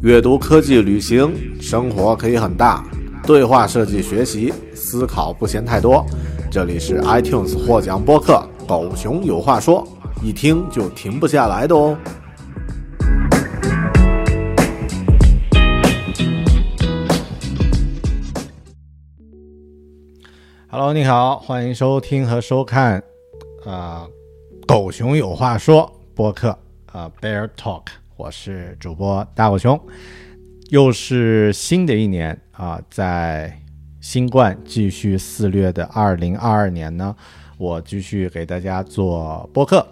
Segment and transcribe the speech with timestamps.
[0.00, 2.84] 阅读、科技、旅行，生活可以很大。
[3.26, 6.06] 对话设计、学习、思考不嫌太多。
[6.52, 9.84] 这里是 iTunes 获奖播客《狗熊有话说》，
[10.24, 11.98] 一听就停不下来的哦。
[20.70, 23.02] Hello，你好，欢迎收听和收看
[23.66, 24.06] 啊、
[24.66, 25.82] 《狗熊有话说》
[26.14, 26.56] 播客
[26.92, 27.82] 啊、Bear Talk，
[28.18, 29.80] 我是主播大狗熊。
[30.70, 33.56] 又是新的一年啊，在
[34.00, 37.14] 新冠继续肆虐的二零二二年呢，
[37.58, 39.86] 我继续给大家做播客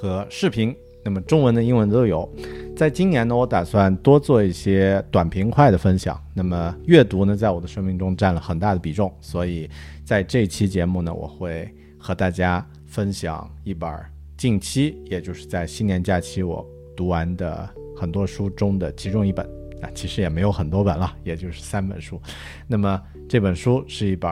[0.00, 0.72] 和视频，
[1.04, 2.32] 那么中文的、英文都有。
[2.76, 6.16] 在今年呢，我打算多做一些短平快的分享。
[6.32, 9.68] 那么阅读呢，在我的生命中占了很大的比重，所以
[10.04, 11.68] 在这期节目呢，我会
[11.98, 13.90] 和大家分享一本
[14.36, 16.64] 近期，也就是在新年假期我
[16.96, 17.68] 读完的
[18.02, 19.48] 很多书中的其中一本。
[19.82, 22.20] 啊，其实也没有很多本了，也就是三本书。
[22.68, 24.30] 那么这本书是一本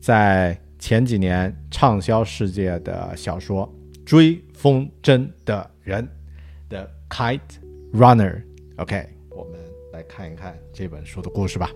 [0.00, 3.68] 在前几年畅销世界的小说
[4.04, 6.08] 《追风筝的人》
[6.70, 7.40] 的 Kite
[7.92, 8.40] Runner。
[8.76, 9.58] OK，我们
[9.92, 11.68] 来看一看这本书的故事吧。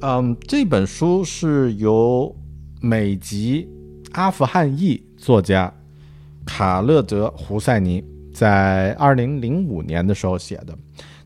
[0.00, 2.34] 嗯，这本书是由
[2.80, 3.68] 美籍
[4.12, 5.70] 阿富汗裔作家
[6.46, 8.02] 卡勒德·胡塞尼
[8.38, 10.72] 在二零零五年的时候写的。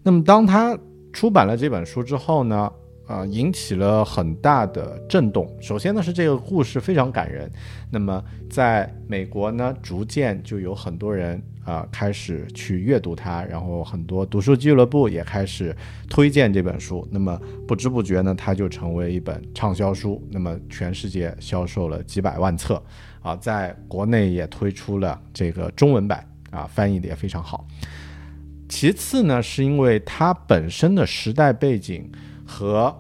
[0.02, 0.74] 那么，当他
[1.12, 2.72] 出版了这本书之后呢，
[3.06, 5.46] 啊，引起了很大的震动。
[5.60, 7.52] 首先呢，是这个故事非常感人。
[7.90, 15.76] 那么，在美国呢，逐渐就有很多人啊开始去阅读它，然后很多读书俱乐部也开始
[16.08, 17.06] 推荐这本书。
[17.10, 20.26] 那么，不知不觉呢，它就成为一本畅销书。
[20.30, 22.82] 那么，全世界销售了几百万册，
[23.20, 27.66] 啊，在国内也推出了这个中文版，啊，翻译的也非常好。
[28.68, 32.10] 其次呢，是因为它本身的时代背景
[32.46, 32.94] 和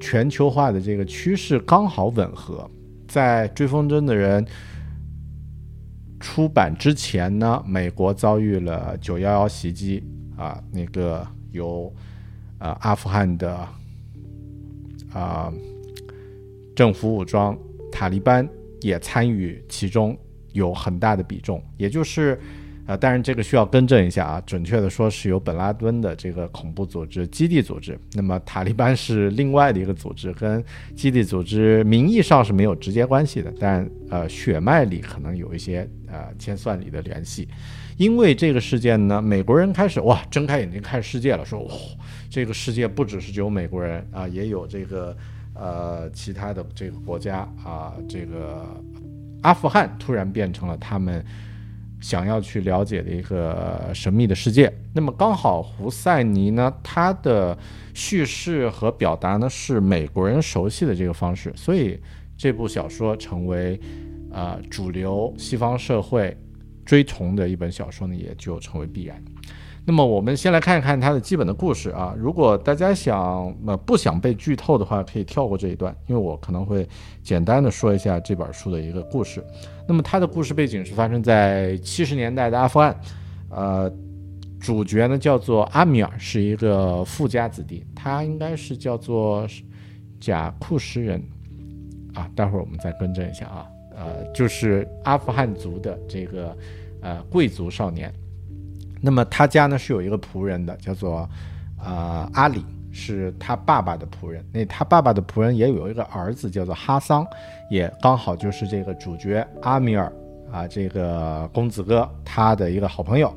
[0.00, 2.68] 全球化的这个趋势刚好吻合。
[3.06, 4.44] 在《追风筝的人》
[6.18, 10.02] 出版之前呢，美国遭遇了九幺幺袭击
[10.36, 11.94] 啊，那个由
[12.58, 13.68] 呃阿富汗的
[15.12, 15.52] 啊
[16.74, 17.56] 政府武装
[17.92, 18.46] 塔利班
[18.80, 20.18] 也参与其中，
[20.52, 22.40] 有很大的比重，也就是。
[22.86, 30.62] 啊，当然这个需要更正一下啊，准确的说是由本拉登的这个恐怖组织基地组织，那么塔利班是另外的一个组织，跟
[30.94, 37.48] 基地组织名义上是没有直接关系的，但呃血脉里可能有一些呃千算里的联系。
[37.96, 41.72] 因为这个事件呢，美国人开始哇睁开眼睛看世界了，说哇
[42.28, 45.16] 这个世界不只是只有美国人啊，也有这个
[45.54, 48.66] 呃其他的这个国家啊，这个
[49.40, 51.24] 阿富汗突然变成了他们。
[52.04, 57.56] 想要去了解的一个神秘的世界，那么刚好胡塞尼呢，他的
[57.94, 61.98] 叙事和表达呢是美国人熟悉的这个方式，所以
[62.36, 63.80] 这部小说成为
[64.30, 66.36] 呃主流西方社会
[66.84, 69.24] 追崇的一本小说呢，也就成为必然。
[69.86, 72.14] 那么我们先来看一看它的基本的故事啊。
[72.16, 76.88] 如果大家想呃不想被剧透的话，可以跳过这一段，因为我可能会
[77.22, 79.44] 简单的说一下这本书的一个故事。
[79.86, 82.98] 那么它的故事背景是发生在七十年代的阿富汗，
[83.50, 83.92] 呃，
[84.58, 89.46] 主角呢叫做阿米尔，是一个富家子弟，他应该是叫做
[90.18, 91.22] 贾库什人
[92.14, 92.26] 啊。
[92.34, 96.56] 待会儿我们再更正一下啊，呃，就是阿富汗族的这个
[97.02, 98.10] 呃贵族少年。
[99.04, 101.28] 那么他家呢是有一个仆人的，叫做
[101.78, 104.42] 呃阿里，是他爸爸的仆人。
[104.50, 107.26] 那他爸爸的仆人也有一个儿子，叫做哈桑，
[107.70, 110.10] 也刚好就是这个主角阿米尔
[110.50, 113.30] 啊这个公子哥他的一个好朋友。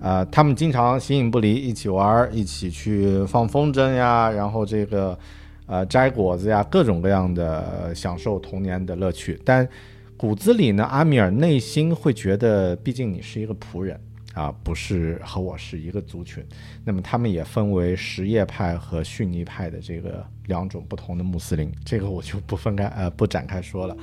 [0.00, 5.18] 呃，他们经常形影不离，一起玩，一起去放风筝呀，然后这个，
[5.66, 9.38] 呃，摘果子呀，各种各样的享受童年的乐趣。
[9.44, 9.68] 但
[10.16, 14.00] 骨子里呢，阿米尔内心会觉得，毕竟你是一个仆人
[14.34, 16.44] 啊，不是和我是一个族群。
[16.84, 23.96] 那么他们也分为什叶派和逊尼派的这个两种不同的穆斯林，这个我就不分开呃不展开说了。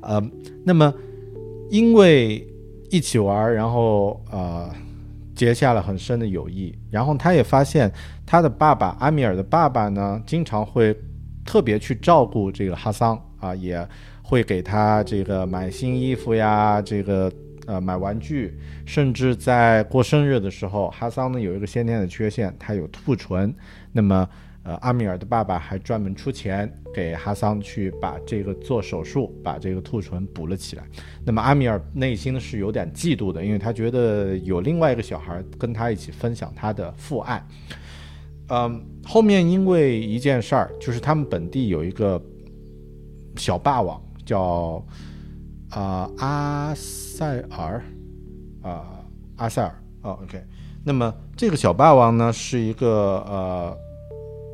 [0.00, 0.22] 呃，
[0.64, 0.92] 那么
[1.70, 2.46] 因为
[2.90, 4.70] 一起玩，然后呃。
[5.34, 7.92] 结下了很深的友谊，然后他也发现
[8.24, 10.96] 他的爸爸阿米尔的爸爸呢，经常会
[11.44, 13.84] 特别去照顾这个哈桑啊，也
[14.22, 17.28] 会给他这个买新衣服呀，这个
[17.66, 23.54] 呃买玩具，甚至在过生日的时候，哈桑呢有一个先天的缺陷，他有兔唇，
[23.92, 24.28] 那么。
[24.66, 30.84] 呃，阿米尔的爸爸还专门出钱给哈桑去把这个做手术，把这个兔唇补了起来。
[31.22, 37.46] 那么阿米尔内心是有点嫉妒的，因为他觉得有另外一个小孩跟他一起分享他的父爱。
[38.48, 42.18] 嗯，后面因为一件事儿，就是他们本地有一个
[43.36, 44.82] 小霸王叫
[45.74, 47.82] 啊阿塞尔
[48.62, 49.04] 啊
[49.36, 50.42] 阿塞尔哦，OK。
[50.84, 53.76] 那么这个小霸王呢是一个呃。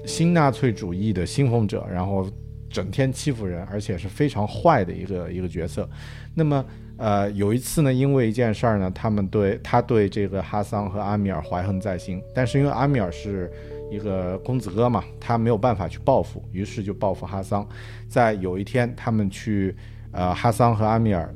[0.07, 2.27] 新纳粹主义的信奉者，然后
[2.71, 5.87] 整天欺负人，而且是非常坏的一个一个角色。
[6.35, 6.65] 那么，
[6.97, 13.53] 呃，有一次呢，因为一件事儿呢，他们对他对这个哈桑和阿米尔怀恨在心，但是因为阿米尔是
[13.91, 17.69] 一个公子哥嘛，他没有办法去报复，于是就报复哈桑。
[18.09, 19.77] 在有一天，他们去，
[20.13, 21.35] 呃，哈桑和阿米尔。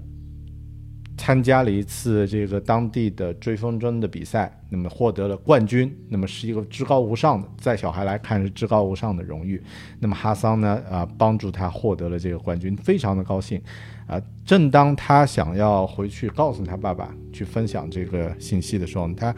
[1.16, 9.62] 参加了一次这个当地的追风筝的比赛，那么获得了冠军，那么是一个至高无上的，在小孩来看是至高无上的荣誉。
[10.00, 13.62] 那么哈桑呢，啊，帮助他获得了这个冠军，非常的高兴。
[14.08, 19.34] 啊，正当他想要回去告诉他爸爸去分享这个信息的时候，他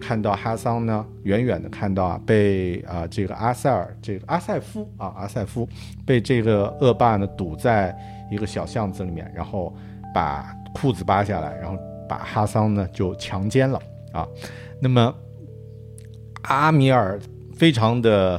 [0.00, 5.68] 看到哈桑呢，远远的看到啊，被啊这个阿塞尔这个阿塞夫啊阿塞夫
[6.04, 7.96] 被这个恶霸呢堵在
[8.30, 9.74] 一个小巷子里面，然后
[10.14, 10.54] 把。
[10.76, 13.80] 裤子扒下来，然后把哈桑呢就强奸了
[14.12, 14.28] 啊。
[14.78, 15.14] 那么
[16.42, 17.18] 阿米尔
[17.54, 18.38] 非常的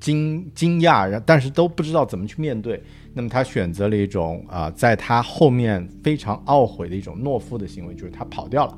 [0.00, 2.82] 惊惊讶，但是都不知道怎么去面对。
[3.12, 8.76] 那么他选择了一种啊，在他后面非常懊悔的一种懦夫的行为，就是他跑掉了。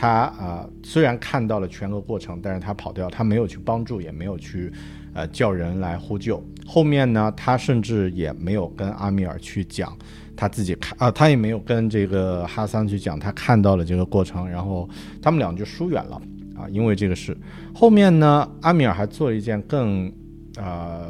[0.00, 4.72] 他啊虽然看到了全个过程，但是他跑掉，他没有去帮助，也没有去
[5.12, 6.40] 呃叫人来呼救。
[6.64, 9.92] 后面呢，他甚至也没有跟阿米尔去讲。
[10.36, 14.88] 他自己看啊，他也没有跟这个哈桑去讲他看到了这个过程，然后
[15.20, 16.22] 他们俩就疏远了
[16.56, 16.68] 啊。
[16.70, 17.36] 因为这个事，
[17.74, 20.12] 后面呢，阿米尔还做了一件更
[20.56, 21.08] 呃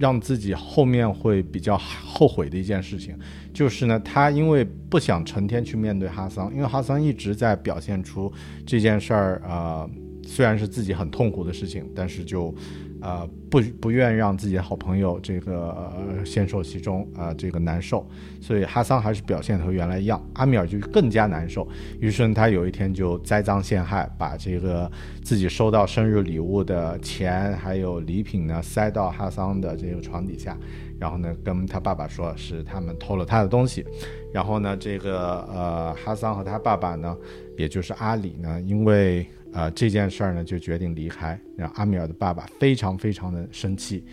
[0.00, 3.16] 让自己后面会比较后悔的一件事情，
[3.56, 8.30] 就是呢，他因为不想成天去面对哈桑，因为哈桑一直在表现出
[8.66, 9.88] 这件事儿啊，
[10.22, 12.54] 虽然是自己很痛苦的事情，但是就。
[13.02, 18.04] 呃，不不愿让自己的好朋友这个呃先受其中啊，这个难受，
[18.40, 21.68] 所以哈桑还是表现和原来一样，阿米尔就更加难受。
[22.00, 24.90] 于是他有一天就栽赃陷害，把这个
[25.22, 30.56] 自己收到生日礼物的钱还有礼品呢塞到哈桑的这个床底下，
[30.98, 33.84] 然后呢跟他爸爸说是他们偷了他的东西，
[34.32, 37.16] 然后呢这个呃哈桑和他爸爸呢，
[37.56, 39.26] 也就是阿里呢，因为。
[39.52, 41.40] 啊，这件事儿呢，就决定离开。
[41.56, 44.04] 让阿米尔的爸爸非常非常的生气，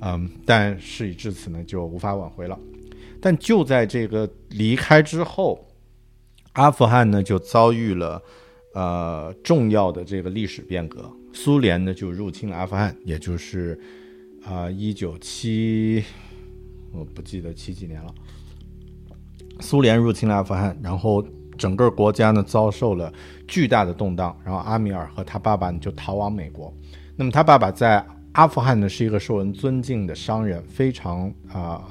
[0.00, 2.56] 嗯，但事已至此呢，就无法挽回了。
[3.20, 5.66] 但就在这个离开之后，
[6.52, 8.22] 阿富汗呢就遭遇了
[8.74, 13.76] 呃重要的这个历史变革，苏联呢就入侵了阿富汗，也就是
[14.48, 16.04] 啊一九七，
[16.92, 18.14] 我不记得七几年了，
[19.60, 21.22] 苏联入侵了阿富汗，然后。
[21.58, 23.10] 整个国家呢遭受了
[23.48, 26.70] 巨大的动荡，然后阿米尔和他爸爸呢就逃往美国。
[27.16, 31.82] 那么他爸爸在阿富汗呢是一个受人尊敬的商人，非常啊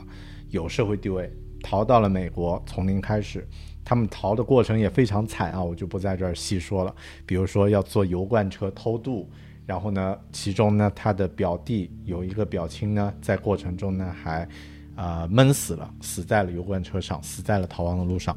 [0.51, 1.27] 有社会地位，
[1.63, 3.43] 逃到了美国，从零开始。
[3.83, 6.95] 他们逃的过程也非常惨啊，我就不在这儿细说了。
[7.25, 9.27] 比如说要坐油罐车偷渡，
[9.65, 14.47] 然后呢，其中呢他的表弟有一个表亲呢，在过程中呢还。
[14.95, 18.33] 啊，闷死了，死在了油罐车上，死在了逃亡的路上。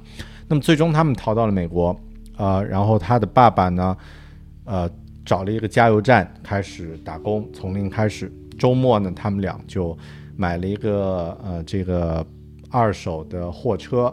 [0.49, 1.97] 那么最终他们逃到了美国，
[2.37, 3.97] 呃，然后他的爸爸呢，
[4.65, 4.91] 呃，
[5.25, 8.29] 找了一个加油站开始打工，从零开始。
[8.59, 9.97] 周末呢，他们俩就
[10.37, 12.27] 买了一个呃这个
[12.73, 14.13] 二手的货车，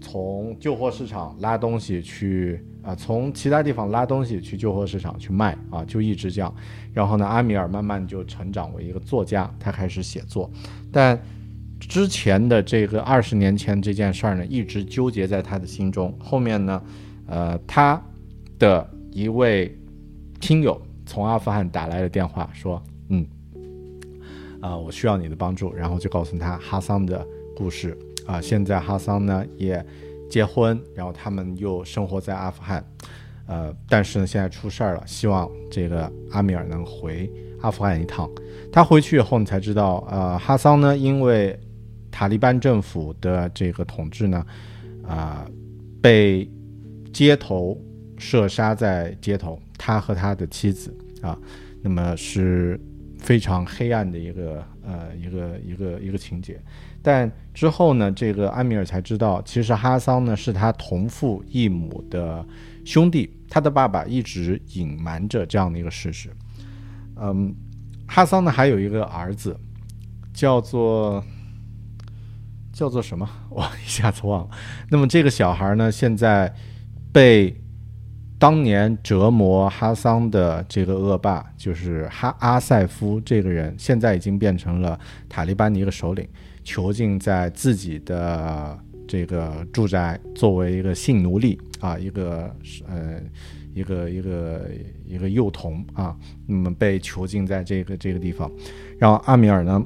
[0.00, 6.54] 从旧货市场拉东西去啊，从其他地方拉东西去旧货市场去卖啊，就一直这样。
[6.92, 10.50] 然后呢，阿米尔慢慢就成长为一个作家，他开始写作。
[10.90, 11.20] 但
[11.78, 16.14] 之前的这个二十年前这件事儿呢，一直纠结在他的心中。
[16.18, 16.82] 后面呢，
[17.26, 18.00] 呃，他
[18.58, 19.76] 的一位
[20.40, 23.26] 听友从阿富汗打来了电话，说，嗯。
[24.60, 27.96] 啊，我需要你的帮助，然后就告诉他哈桑的故事
[28.26, 28.40] 啊。
[28.42, 29.82] 现在哈桑呢也
[30.30, 32.82] 结婚，然后他们又生活在阿富汗，
[33.46, 38.30] 呃，但是呢现在出事儿了，希望这个阿米尔能回阿富汗一趟。
[38.72, 41.58] 他回去以后，你才知道，呃，哈桑呢因为
[42.10, 44.46] 塔利班政府的这个统治呢，
[45.06, 45.44] 啊，
[46.00, 46.48] 被
[47.12, 47.76] 街头
[48.16, 51.36] 射杀在街头，他和他的妻子啊，
[51.82, 52.80] 那么是。
[53.20, 56.58] 非常黑暗的一个呃一个一个一个情节，
[57.02, 62.44] 但之后呢，这个安米尔才知道，其实哈桑呢是他同父异母的
[62.84, 66.30] 兄弟，他的爸爸一直隐瞒着这样的一个事实。
[67.16, 67.54] 嗯，
[68.08, 69.54] 哈桑呢还有一个儿子，
[70.32, 71.22] 叫做
[72.72, 73.28] 叫做什么？
[73.50, 74.50] 我一下子忘了。
[74.88, 76.54] 那么这个小孩呢，现在
[77.12, 77.59] 被。
[78.40, 86.26] 当年折磨哈桑的这个恶霸就是哈阿塞夫这个人，现在已经变成了塔利班的一个首领，
[86.64, 92.50] 囚禁在自己的这个住宅，作为一个性奴隶啊，一个
[92.88, 93.20] 呃，
[93.74, 94.70] 一个一个
[95.06, 96.16] 一个幼童啊，
[96.46, 98.50] 那么被囚禁在这个这个地方，
[98.98, 99.84] 然后阿米尔呢，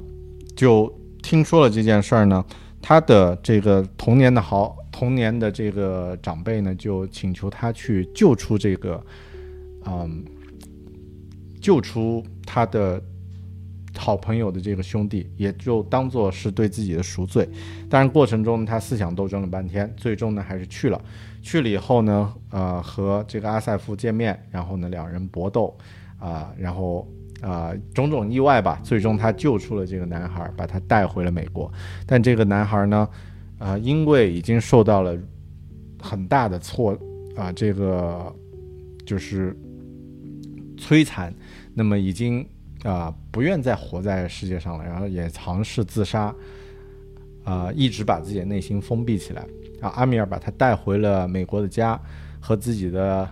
[0.55, 0.89] 就
[1.21, 2.41] 听说了这件事儿呢，
[2.81, 4.77] 他的这个童年的好。
[4.97, 9.05] 童年的这个长辈呢，就请求他去救出这个，
[9.87, 10.23] 嗯，
[11.61, 13.03] 救出他的
[13.97, 17.45] 好朋友的这个兄弟，也就当做是对自己的赎罪。
[17.89, 21.01] 但是，过程中他思想斗争了半天，最终呢还是去了。
[21.41, 25.77] 去了以后呢，呃，和这个阿塞夫见面，然后呢两人搏斗，
[26.19, 27.05] 啊，然后
[27.41, 31.69] 啊种种意外吧，最终他救出了这个男孩，把他带回了美国。
[32.05, 33.09] 但这个男孩呢？
[33.65, 35.17] 啊，因为已经受到了
[35.99, 36.95] 很大的挫
[37.35, 38.31] 啊，这个
[39.07, 39.57] 就是
[40.77, 41.33] 摧残，
[41.73, 42.47] 那么已经
[42.83, 46.31] 啊不愿再活在世界上了，然后也尝试自杀，
[47.43, 49.41] 啊，一直把自己的内心封闭起来。
[49.81, 51.99] 啊，阿米尔把他带回了美国的家，
[52.39, 53.27] 和自己的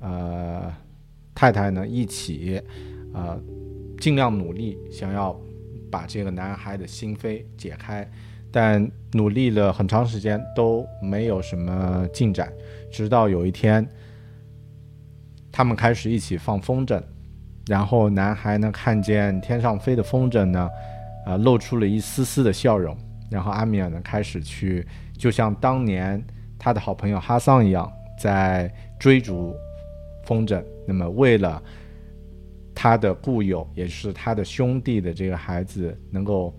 [0.00, 0.70] 呃
[1.34, 2.60] 太太呢一起，
[3.14, 3.40] 啊，
[3.98, 5.34] 尽量努力想要
[5.90, 8.06] 把这个男孩的心扉解开。
[8.52, 12.52] 但努力了很长时间都没有什么进展，
[12.90, 13.86] 直到有一天，
[15.52, 17.00] 他们开始一起放风筝，
[17.68, 20.68] 然后男孩呢看见天上飞的风筝呢，
[21.24, 22.96] 啊露出了一丝丝的笑容，
[23.30, 26.20] 然后阿米尔呢开始去，就像当年
[26.58, 27.88] 他的好朋友哈桑一样，
[28.18, 29.54] 在追逐
[30.24, 30.60] 风筝。
[30.86, 31.62] 那么为了
[32.74, 36.52] 他的故友，也是他的兄弟的这个孩子能够。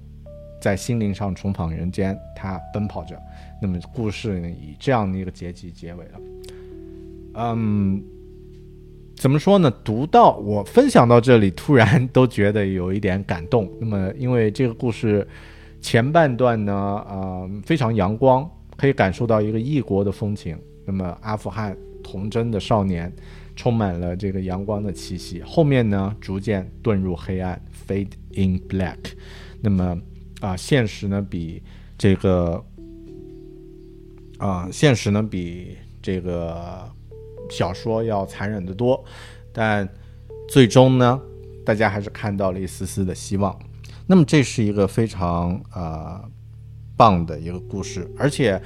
[0.61, 3.19] 在心灵上重返人间，他奔跑着。
[3.59, 6.11] 那么故事呢，以这样的一个结局结尾了。
[7.33, 8.01] 嗯，
[9.15, 9.71] 怎么说呢？
[9.83, 13.69] 读到我分享到这里，突然都觉得有一点感动。
[13.79, 15.27] 那么，因为这个故事
[15.81, 16.73] 前半段呢，
[17.09, 20.57] 呃，非常阳光，可以感受到一个异国的风情。
[20.85, 23.11] 那么，阿富汗童真的少年，
[23.55, 25.41] 充满了这个阳光的气息。
[25.41, 28.97] 后面呢，逐渐遁入黑暗，fade in black。
[29.59, 29.99] 那么。
[30.41, 31.63] 啊，现实呢比
[31.97, 32.61] 这个
[34.37, 36.89] 啊，现实呢比这个
[37.49, 39.01] 小说要残忍的多，
[39.53, 39.87] 但
[40.49, 41.21] 最终呢，
[41.63, 43.57] 大家还是看到了一丝丝的希望。
[44.07, 46.27] 那么这是一个非常啊
[46.97, 48.61] 棒的一个故事，而且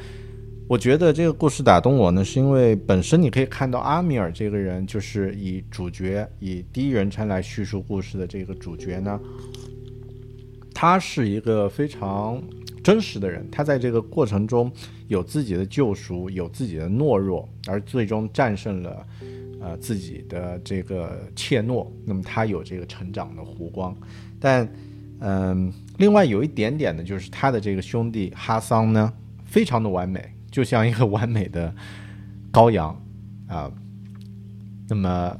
[0.67, 9.19] 我觉得这个故事打动我呢，是因为本身你可以看到阿米尔这个人，就是以主角以第一人称来叙述故事的这个主角呢。
[10.75, 12.43] 他是一个非常
[12.83, 14.69] 真实的人，他在这个过程中
[15.07, 19.07] 有自己的救赎，有自己的懦弱，而最终战胜了，
[19.61, 21.87] 呃，自己的这个怯懦。
[22.05, 23.95] 那么他有这个成长的弧光，
[24.37, 24.69] 但，
[25.19, 29.11] 嗯，另外有一点点的就是他的这个兄弟哈桑呢，
[29.45, 31.73] 非常的完美，就像一个完美的
[32.51, 33.01] 羔羊
[33.47, 33.71] 啊，
[34.89, 35.39] 那么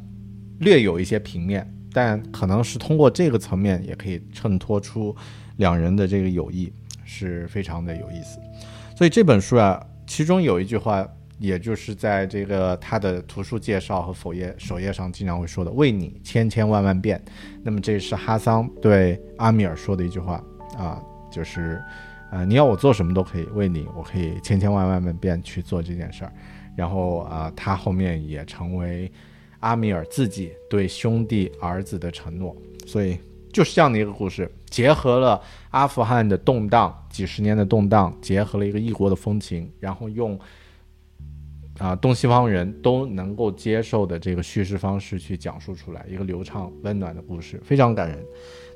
[0.60, 1.70] 略有一些平面。
[1.96, 5.16] 但可能是通过这个层面，也可以衬托出
[5.56, 6.70] 两人的这个友谊
[7.06, 8.38] 是非常的有意思。
[8.98, 11.08] 所以这本书啊，其中有一句话
[11.40, 17.24] 也就是在这个他的图书介绍和首页首页上经常会说的“为你千千万万遍”。
[17.64, 20.44] 那么这是哈桑对阿米尔说的一句话
[20.78, 21.82] 啊，就是
[22.30, 26.34] 呃，你要我做什么都可以，为你，我可以千千万万遍去做这件事儿。
[26.75, 29.10] 然后啊，他后面也成为
[29.60, 32.56] 阿米尔自己对兄弟儿子的承诺。
[32.86, 33.18] 所以
[33.52, 40.40] 就是这样的一个故事，结合了阿富汗的动荡，几十年的动荡，结合了一个异国的风情，然后用。
[41.78, 48.26] 啊，东西方人都能够接受的这个叙事方式去讲述出来一个流畅温暖的故事，非常感人。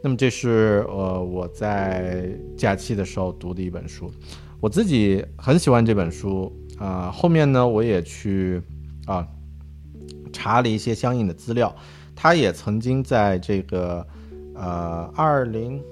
[0.03, 4.11] 那么这是呃我在假期的时候读的一本书，
[4.59, 7.09] 我自己很喜欢这本书啊。
[7.09, 8.61] 后面呢，我也去
[9.05, 9.25] 啊
[10.39, 11.75] 查了一些相应的资料，
[12.15, 14.07] 他也曾经在这个
[14.55, 15.83] 呃二零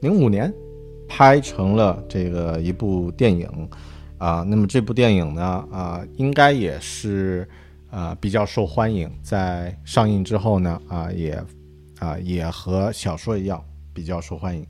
[0.00, 0.52] 零五年
[1.08, 3.48] 拍成了这个一部电影。
[4.18, 7.48] 啊，那么这部电影呢，啊，应该也是，
[7.90, 9.10] 呃，比较受欢迎。
[9.22, 11.42] 在上映之后呢，啊，也，
[12.00, 14.66] 啊，也和小说一样比较受欢迎。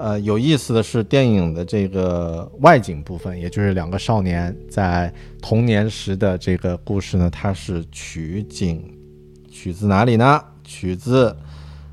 [0.00, 8.82] 呃，有意思的是，电影的这个外景部分，也就是两个少年在童年时的这个故事呢，它是取景，
[9.50, 10.42] 取自哪里呢？
[10.64, 11.36] 取自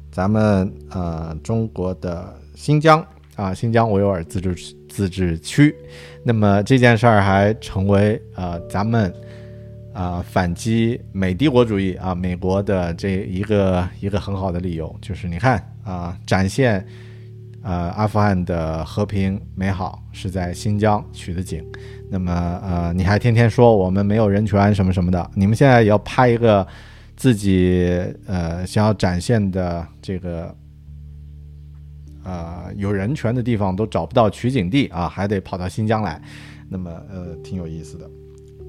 [0.10, 4.56] 咱们呃中国的新疆啊，新疆维吾尔自治
[4.88, 5.76] 自治区。
[6.24, 9.14] 那么这件事儿还成为呃咱们
[9.92, 16.88] 啊反击美帝国主义啊美国的这一个一个很好的理由，就是你看啊展现
[17.68, 21.62] 呃阿富汗的和平美好是在新疆取的景，
[22.10, 22.32] 那么
[22.64, 26.66] 呃你还天天说我们没有人权什么什么的，你们现在也要拍一个
[27.18, 30.56] 自己呃想要展现的这个。
[32.30, 36.22] 呃，有人权的地方都找不到取景地啊，还得跑到新疆来，
[36.68, 38.06] 那么呃，挺有意思的。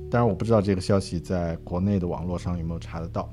[0.09, 3.29] 当然，我不知道这个消息在国内的网络上有没有查得到。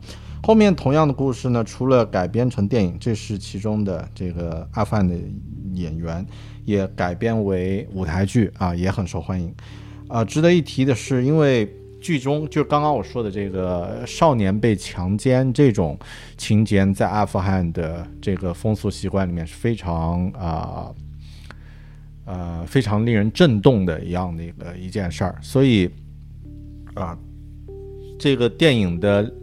[0.46, 5.16] 后面同样的故事呢，除了改编成电影，这是其中的这个阿富汗的
[5.74, 6.24] 演员
[6.66, 9.52] 也改编为舞台剧啊，也很受欢迎。
[10.08, 11.68] 啊，值得一提的是，因为。
[12.02, 15.98] 剧中就刚刚我说的这个少年被强奸这种
[16.38, 20.94] 情节，在阿富汗的这个风俗习惯里面是非常啊
[22.26, 25.36] 呃非常令人震动的一样的一个一件事儿。
[25.42, 25.90] 所以
[26.94, 27.18] 啊，
[28.20, 29.34] 这个电影的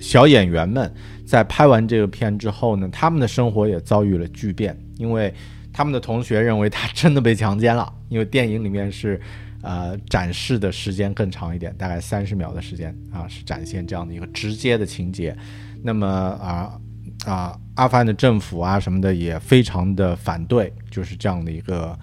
[0.00, 0.92] 小演员们
[1.26, 5.32] 在拍完这个片之后呢，他们的生活也遭遇了巨变，因为
[5.72, 9.20] 他们的同学认为他真的被强奸了，因为电影里面是。
[9.60, 15.36] 呃，展示的时间更长一点，大概三十秒的时间啊，是展现这样的一个直接的情节。
[15.82, 16.80] 那么啊
[17.26, 21.98] 啊，阿富汗的政府啊什么的也非常的反对，就是这样的一个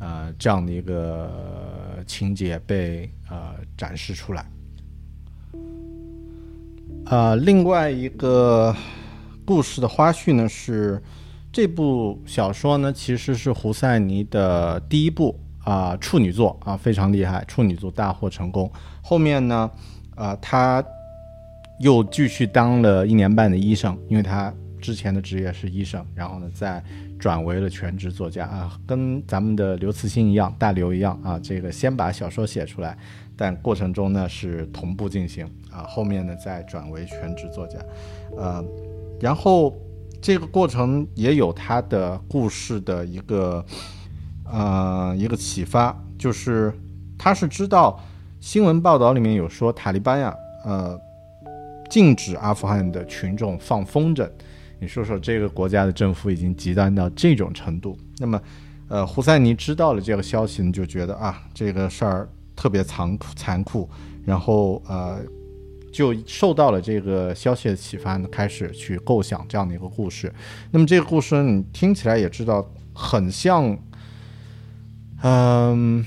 [0.00, 4.44] 呃这样的一个情节被呃展示出来。
[7.08, 8.74] 呃，另外一个
[9.44, 11.00] 故事的花絮呢是，
[11.52, 15.38] 这部小说呢其实是胡赛尼的第一部。
[15.66, 18.70] 啊，处女作啊，非常厉害，处女作大获成功。
[19.02, 19.68] 后面呢，
[20.14, 20.80] 啊，他
[21.80, 24.54] 又继续当了一年半的医生，因为他
[24.86, 26.80] 之前的职业是医生，然后呢，再
[27.18, 32.96] 转为了全职作家啊，跟咱们的刘慈欣一样，大刘一样啊，这个先把小说写出来，
[33.36, 37.80] 但过程中呢是同步进行啊，后面呢再转为全职作家，
[38.36, 38.64] 呃，
[39.20, 39.76] 然后
[40.22, 43.66] 这个过程也有他的故事的一个。
[44.48, 46.72] 呃，一个启发就是，
[47.18, 47.98] 他是知道
[48.38, 50.32] 新闻报道里面有说塔利班呀，
[50.64, 50.96] 呃，
[51.90, 54.30] 禁止阿富汗的群众放风筝。
[54.86, 57.98] 你说说，这个国家的政府已经极端到这种程度。
[58.18, 58.40] 那么，
[58.86, 63.90] 呃，胡塞尼知道了这个消息呢，就觉得啊，这个事儿特别残酷残酷，
[64.24, 65.18] 然后呃，
[65.92, 70.32] 就受到了这个消息的启发呢，开始去构想这样的一个故事。
[70.70, 73.76] 那么这个故事你听起来也知道，很像。
[75.24, 76.06] 嗯，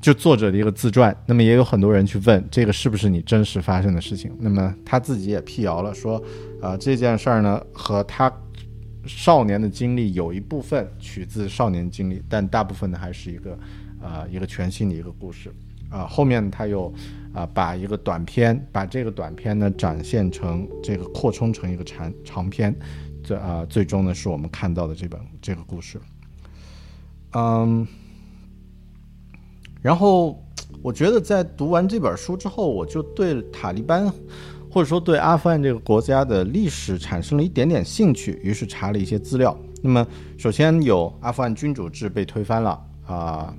[0.00, 4.34] 就作者的一个自传，那么也有很多人去问这个是不是你真实发生的事情。
[4.40, 6.22] 那么他自己也辟谣了，说，
[6.62, 8.32] 啊这件事儿呢和他
[9.04, 13.58] 少年的经历有一部分取自少年经历，但大部分呢还是一个，
[14.00, 15.52] 呃一个全新的一个故事。
[15.90, 16.90] 啊后面他又
[17.34, 22.74] 啊把一个短片，把这个短片呢展现成这个扩充成一个长长篇，
[23.22, 26.00] 这啊最终呢是我们看到的这本这个故事。
[27.32, 27.86] 嗯。
[29.80, 30.42] 然后，
[30.82, 34.12] 我觉得在读完这本书之后，我就对塔利班，
[34.70, 39.56] 或者说对阿富汗这个国家的历史产生了一点点兴趣，于是查了一些资料。
[39.82, 43.54] 那么，首先有阿富汗君主制被推翻了啊，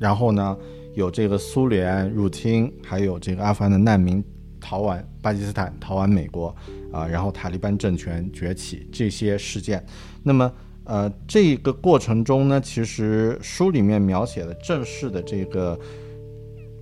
[0.00, 0.56] 然后呢，
[0.94, 4.22] 有这个苏联入侵，还有这个阿富汗的难民
[4.60, 6.54] 逃往巴基斯坦、逃往美国
[6.92, 9.84] 啊，然后塔利班政权崛起这些事件。
[10.24, 10.52] 那么，
[10.84, 15.78] 呃，这个过程中呢，其实书里面描写的正式的这个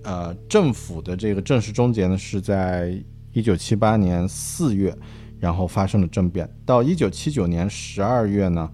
[0.03, 2.99] 呃政府的这个正式终结呢，是在
[3.31, 4.95] 一九七八年四月，
[5.39, 6.49] 然后发生了政变。
[6.65, 8.71] 到一九七九年十二月呢，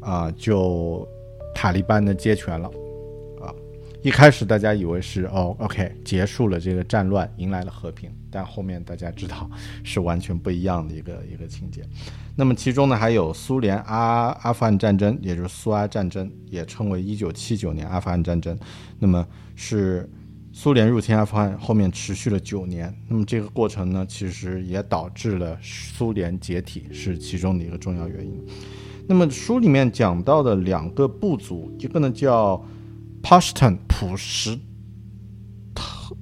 [0.00, 1.06] 啊，就
[1.54, 2.68] 塔利班的接权了。
[3.42, 3.52] 啊
[4.02, 8.10] 一开始大家以为是哦，OK，结束了这个战乱，迎来了和平。
[8.30, 9.50] 但后面大家知道
[9.84, 11.82] 是完全不一样的一个一个情节。
[12.40, 18.58] 那么其中呢，还有苏联阿阿富汗战争，也就是苏阿战争，也称为1979年阿富汗战争。
[18.98, 20.08] 那么是
[20.50, 22.90] 苏联入侵阿富汗，后面持续了九年。
[23.06, 28.42] 那么这个过程呢，其实也导致了苏联解体，是其中的一个重要原因。
[29.06, 32.64] 那么书里面讲到的两个部族，一个呢叫。
[33.22, 34.58] Pashtun 普什
[35.74, 36.18] 屯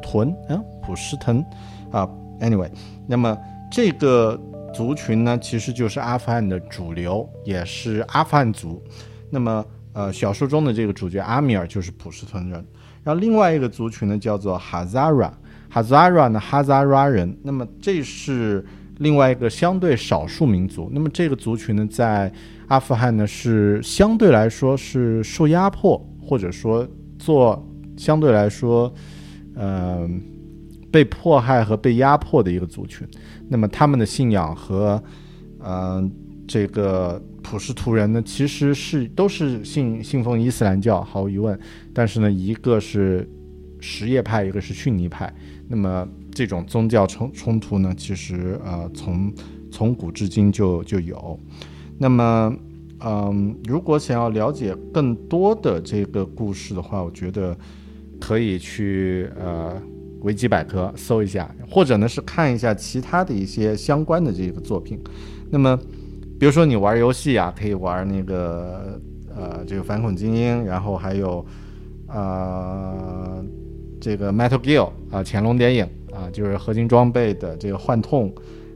[0.00, 1.44] 屯嗯普什屯
[1.92, 2.08] 啊
[2.40, 2.70] ，Anyway，
[3.06, 3.36] 那么
[3.70, 4.40] 这个
[4.80, 8.82] 族群呢，其实就是阿富汗的主流，也是阿富汗族。
[9.28, 9.62] 那么
[9.92, 12.64] 呃，小说中的这个主角阿米尔就是普什屯人。
[13.04, 15.30] 然后另外一个族群呢，叫做哈扎拉，
[15.68, 17.38] 哈扎拉呢哈扎拉人。
[17.42, 18.64] 那么这是
[19.00, 20.88] 另外一个相对少数民族。
[20.94, 22.32] 那么这个族群呢，在
[22.68, 26.88] 阿富汗呢是相对来说是受压迫，或者说
[27.18, 27.62] 做
[27.98, 28.90] 相对来说，
[29.54, 30.08] 呃，
[30.90, 33.06] 被迫害和被压迫的一个族群。
[33.48, 35.02] 那么他们的信仰和，
[35.58, 36.08] 呃，
[36.46, 41.58] 这个普什图人呢，其实是都是信信奉伊斯兰教，毫无疑问。
[41.92, 43.28] 但是呢，一个是
[43.80, 45.32] 什叶派，一个是逊尼派。
[45.68, 49.32] 那么这种宗教冲冲突呢，其实呃，从
[49.70, 51.38] 从古至今就就有。
[51.98, 52.56] 那么，
[53.04, 57.56] 嗯，如果想要了解更多的这个故事的话，我觉得
[58.20, 59.80] 可以去呃
[60.20, 64.98] 维基百科搜一下，或者呢是看一下其他的一些相关的这个作品。
[65.50, 65.78] 那么，
[66.38, 69.00] 比如说你玩游戏啊，可以玩那个
[69.34, 71.44] 呃这个反恐精英，然后还有
[72.08, 73.44] 呃
[74.00, 78.32] 这个 Metal Gear 啊潜龙谍影啊，就是合金装备的这个幻痛。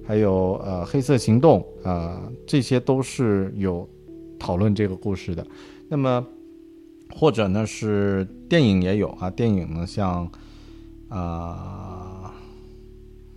[0.07, 3.89] 还有呃，黑色行动啊，这些都是有
[4.39, 5.43] 讨论这个故事的。
[5.89, 6.23] 那么
[7.09, 10.31] 或者呢是电影也有啊，电影呢像
[11.19, 12.35] 啊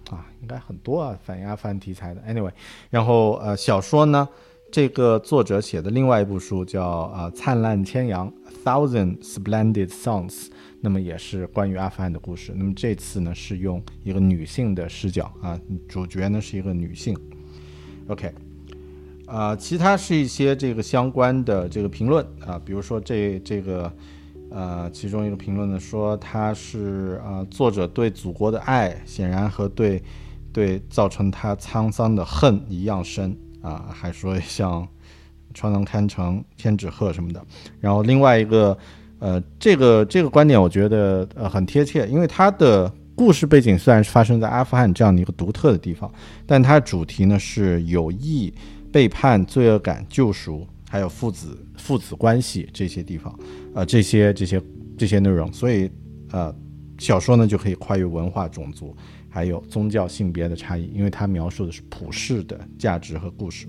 [0.10, 2.22] 啊，应该很多啊，反映阿富汗题材的。
[2.22, 2.52] Anyway，
[2.90, 4.28] 然后呃，小说呢，
[4.72, 8.32] 这个作者写的另外一部书叫啊，《灿烂千阳》
[8.64, 10.48] （Thousand Splendid Songs）。
[10.80, 12.54] 那么也是关于阿富汗的故事。
[12.56, 17.18] 那么这次呢是用一个女性的视角啊，主角呢是一个女性。
[18.08, 18.32] OK，
[19.26, 23.92] 啊，其他是一些这个相关的这个评论啊，比如说这这个
[24.50, 30.02] 呃，其中一个评论呢说他是啊，作者对祖国的爱显然和对
[30.52, 34.88] 对造成他沧桑的恨一样深啊，还说像
[35.54, 37.42] 川能堪城天纸鹤什么的。
[37.80, 38.78] 然后另外一个。
[39.20, 46.08] 呃，这个这个观点我觉得呃很贴切，因为它的故事背景虽然是发生在阿富汗这样的一个独特的地方，
[46.46, 48.54] 但它主题呢是友谊、
[48.92, 53.38] 背叛、罪恶感、救赎，还有父子父子关系这些地方，
[53.76, 54.62] 呃，这些这些
[54.98, 55.90] 这些内容，所以
[56.32, 56.54] 呃，
[56.98, 58.96] 小说呢就可以跨越文化、种族，
[59.30, 63.68] 还有宗教、性别的差异，因为它描述的是普世的价值和故事。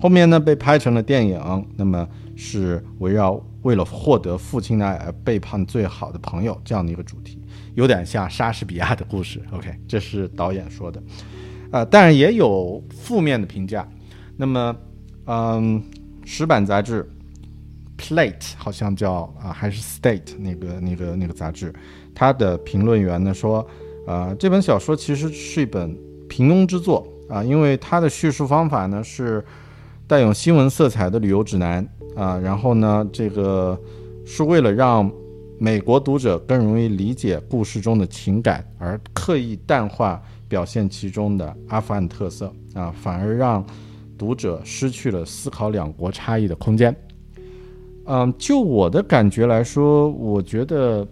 [0.00, 3.44] 后面呢被拍成了电影，那么是围绕。
[3.62, 7.42] 为了获得父亲的爱而背叛最好的朋友，这样的一个主题，
[7.74, 9.42] 有点像莎士比亚的故事。
[9.50, 11.02] OK，这是导演说的，
[11.72, 13.86] 呃，当然也有负面的评价。
[14.36, 14.74] 那么，
[15.26, 15.82] 嗯，
[16.30, 17.02] 石板杂志
[17.98, 21.72] 《Plate》好像叫啊，还是《State》那个那个那个杂志，
[22.14, 23.66] 他的评论员呢说，
[24.06, 25.96] 呃，这本小说其实是一本
[26.28, 29.42] 平庸之作啊，因为它的叙述方法呢是
[30.06, 31.88] 带有新闻色彩的旅游指南。
[32.14, 33.80] 啊，然后呢，这个
[34.26, 35.10] 是为了让
[35.58, 43.64] 美国读者更容易理解故事中的情感，而刻意淡化表现其中的阿富汗特色啊，反而让
[44.18, 46.94] 读者失去了思考两国差异的空间。
[48.04, 51.06] 嗯，就我的感觉来说，我觉得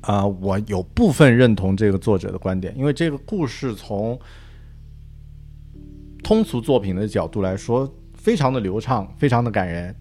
[0.00, 4.18] 啊，我有部分认同这个作者的观点，因为这个故事从
[6.22, 7.92] 通俗作品的角度来说。
[8.20, 9.94] 非常的流畅，非常的感人，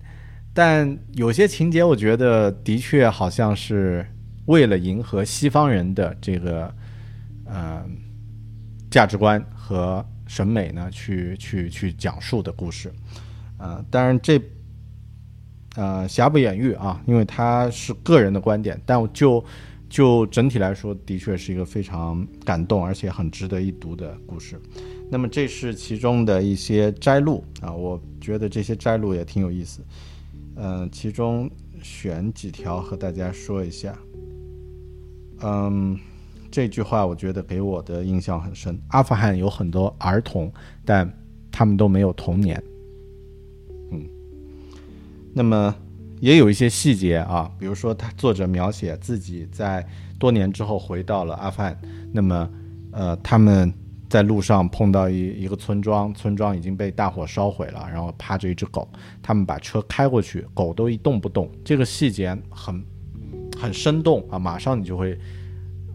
[0.54, 4.06] 但有些情节我觉得的确好像是
[4.48, 6.74] 为了迎合西方人的这个
[7.46, 7.86] 呃
[8.90, 12.92] 价值观和审美呢去去去讲述的故事，
[13.58, 14.40] 呃，当然这
[15.76, 19.44] 呃，瑕不掩瑜啊，因为他是个人的观点，但就
[19.88, 24.60] 就整体来说，的确是一个非常感动而且很值得一读的故事。
[25.10, 29.82] 那么这是其中的一些摘录啊，我觉得这些摘录也挺有意思。
[30.56, 31.50] 嗯，其中
[31.82, 33.98] 选几条和大家说一下。
[35.42, 35.98] 嗯，
[36.58, 38.82] 这句话我觉得给我的印象很深。
[38.88, 40.52] 阿富汗有很多儿童，
[40.84, 41.08] 但
[41.52, 42.60] 他们都没有童年。
[43.92, 44.04] 嗯，
[45.36, 45.76] 那么
[46.20, 49.86] 也有一些细节啊，比如说他作者描写自己在
[50.18, 51.80] 多年之后回到了阿富汗，
[52.12, 52.50] 那么
[52.92, 53.72] 呃他们
[54.10, 58.90] 在路上碰到一一个村庄，村庄已经被大火烧毁了，然后趴着一只狗，
[59.22, 61.48] 他们把车开过去，狗都一动不动。
[61.64, 62.84] 这个细节很。
[63.60, 64.38] 很生动啊！
[64.38, 65.18] 马上你就会，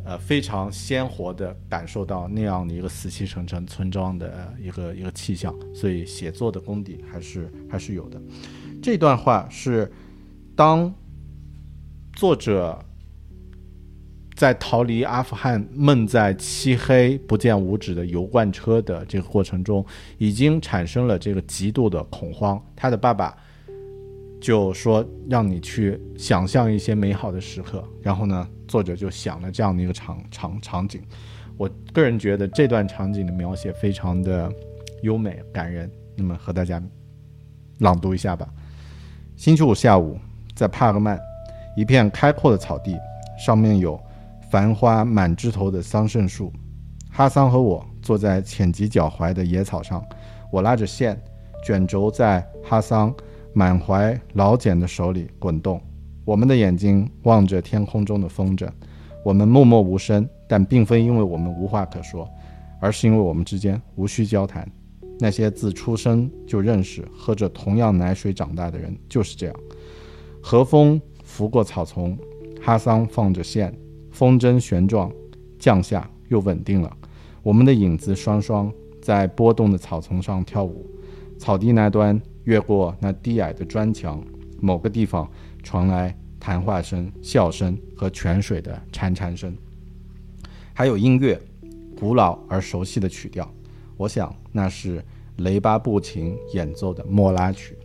[0.05, 8.21] 呃，非常鲜活的感受到那样的一个死气沉沉村庄的一个一个气象，所以写作的功底还是还是有的。
[8.83, 9.91] 这段话是
[10.57, 10.93] 当
[12.15, 12.79] 作者
[14.35, 19.85] 在逃离阿富汗、闷在漆黑不见五指的油罐车的这个过程中，
[20.19, 22.61] 已经产生了这个极度的恐慌。
[22.75, 23.37] 他的爸爸。
[24.41, 31.03] 就说让你去想象一些美好的时刻，然后呢，作者就想了这样的一个场场场景。
[31.59, 34.51] 我个人觉得这段场景的描写非常的
[35.03, 35.91] 优美感人。
[36.17, 36.83] 那么和大家
[37.81, 38.49] 朗读一下吧。
[39.37, 40.19] 星期五下午，
[40.55, 41.21] 在帕格曼，
[41.77, 42.97] 一片开阔的草地，
[43.39, 44.01] 上面有
[44.51, 46.51] 繁花满枝头的桑葚树。
[47.11, 50.03] 哈桑和我坐在浅及脚踝的野草上，
[50.51, 51.23] 我拉着线，
[51.63, 53.15] 卷轴在哈桑。
[53.55, 55.79] 满怀老茧的手里滚动，
[56.25, 58.69] 我们的眼睛望着天空中的风筝，
[59.25, 62.29] 我们默默无声，但并非因为我们无话可说，
[62.81, 64.71] 而是因为我们之间无需交谈。
[65.19, 69.57] 那些自出生就认识、喝着同样奶水长大的人就是这样。
[70.41, 72.17] 和风拂过草丛，
[72.61, 73.77] 哈桑放着线，
[74.11, 75.11] 风筝旋转，
[75.59, 76.97] 降下又稳定了。
[77.43, 80.87] 我们的影子双双在波动的草丛上跳舞，
[81.39, 82.21] 草地那端。
[82.45, 84.21] 越过那低矮的砖墙，
[84.61, 85.31] 某个地方
[85.63, 89.57] 传来谈话声、笑声和泉水的潺潺声，
[90.75, 91.41] 还有音乐，
[91.97, 93.49] 古老而熟悉的曲调。
[93.97, 95.05] 我想那是
[95.39, 97.77] 雷巴布琴演奏的莫拉曲。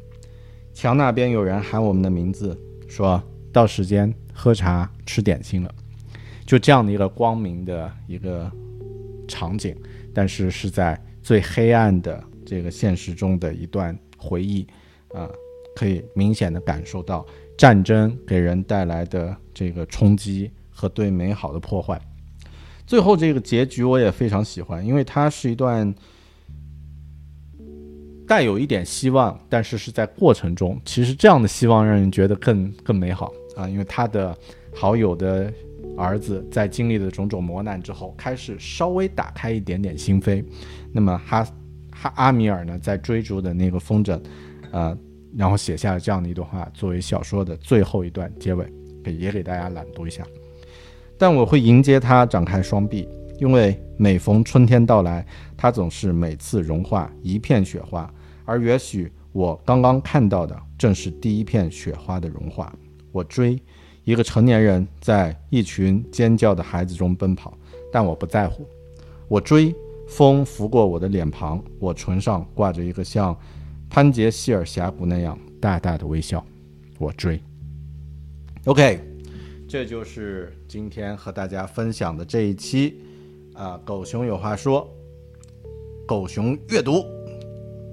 [0.73, 5.75] 墙那边有人喊我们的名字，说到时间喝茶吃点心了。
[6.45, 8.51] 就这样的一个光明的一个
[9.27, 9.75] 场景，
[10.13, 13.97] 但是是在最黑暗的这个现实中的一段。
[14.19, 14.65] 回忆，
[15.13, 15.29] 啊，
[15.77, 17.23] 可以明显的感受到
[17.55, 22.01] 战争给人带来的这个冲击和对美好的破坏。
[22.87, 25.93] 最后这个结局我也非常喜欢，因为它是一段
[28.27, 34.35] 带有一点希望，但是是在过程中，其实这样的希望让人觉得更更美好啊，因为他的
[34.73, 35.53] 好友的
[35.95, 40.43] 儿子在经历了种种磨难之后，开始稍微打开一点点心扉，
[40.91, 41.47] 那么哈。
[41.99, 44.21] 哈阿米尔呢，在追逐的那个风筝，
[44.71, 44.95] 呃，
[45.38, 48.65] 然后写下了这样的一段话，作为小说的最后一段结尾，
[49.04, 50.26] 给也给大家朗读一下。
[51.15, 53.08] 但我会迎接它，展开双臂，
[53.39, 55.23] 因为每逢春天到来，
[55.56, 58.12] 它总是每次融化一片雪花，
[58.45, 62.73] 而也许我刚刚看到的正是第一片雪花的融化。
[63.12, 63.62] 我追
[64.04, 67.56] 一个成年人在一群尖叫的孩子中奔跑，
[67.91, 68.67] 但我不在乎。
[69.28, 69.76] 我追。
[70.10, 73.38] 风拂过我的脸庞，我唇上挂着一个像
[73.89, 76.45] 潘杰希尔峡谷那样大大的微笑。
[77.00, 77.41] 我追。
[78.65, 79.00] OK，
[79.67, 83.00] 这就是今天和大家分享的这一期
[83.54, 84.89] 啊，狗熊有话说，
[86.08, 87.04] 狗熊阅读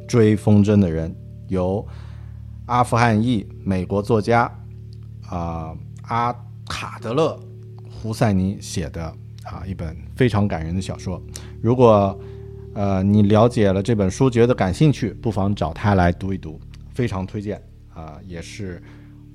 [0.09, 1.14] 追风筝的人，
[1.48, 1.87] 由
[2.66, 4.50] 阿富汗裔美国作家
[5.28, 6.33] 啊阿
[6.68, 7.38] 卡德勒
[7.90, 9.04] 胡塞尼写的
[9.44, 11.22] 啊一本非常感人的小说。
[11.62, 12.18] 如果，
[12.74, 16.60] 呃，你了解了这本书，觉得感兴趣，不妨找他来读一读，
[16.92, 17.62] 非常推荐
[17.94, 18.18] 啊！
[18.26, 18.82] 也是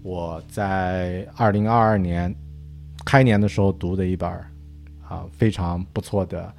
[0.04, 2.36] 我在二零二二年
[3.06, 4.30] 开年的时候读的一本
[5.02, 6.54] 啊非常不错的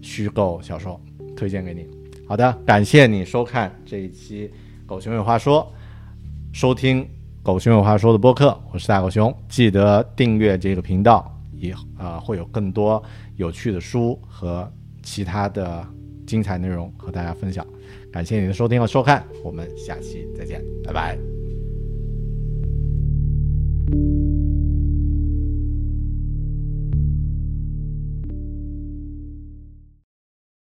[0.00, 0.98] 虚构小说，
[1.36, 1.86] 推荐给你。
[2.26, 4.48] 好的，感谢你收看这一期
[4.88, 5.70] 《狗熊有话说》，
[6.58, 7.04] 收听
[7.42, 13.02] 《狗熊有话说》的播客，我是大狗熊，记得订阅这个频道，以啊会有更多
[13.36, 14.66] 有趣的书和。
[15.06, 15.86] 其他的
[16.25, 17.65] 精彩内容和大家分享，
[18.11, 21.17] 感谢你的收听和收看，我们下期再见，拜拜。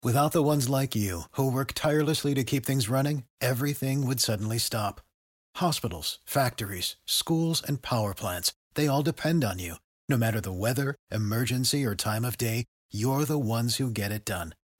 [0.02, 4.58] Without the ones like you who work tirelessly to keep things running, everything would suddenly
[4.58, 5.02] stop.
[5.56, 9.76] Hospitals, factories, schools, and power plants, they all depend on you.
[10.08, 14.24] No matter the weather, emergency, or time of day, you're the ones who get it
[14.24, 14.54] done.